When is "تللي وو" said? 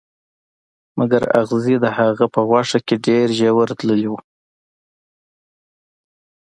3.79-4.19